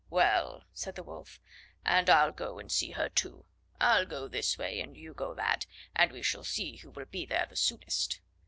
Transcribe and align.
"Well," 0.09 0.63
said 0.73 0.95
the 0.95 1.03
Wolf, 1.03 1.39
"and 1.85 2.09
I'll 2.09 2.31
go 2.31 2.57
and 2.57 2.71
see 2.71 2.89
her 2.93 3.07
too. 3.07 3.45
I'll 3.79 4.07
go 4.07 4.27
this 4.27 4.57
way 4.57 4.81
and 4.81 4.97
you 4.97 5.13
go 5.13 5.35
that, 5.35 5.67
and 5.95 6.11
we 6.11 6.23
shall 6.23 6.43
see 6.43 6.77
who 6.77 6.89
will 6.89 7.05
be 7.05 7.23
there 7.23 7.47
soonest." 7.53 8.19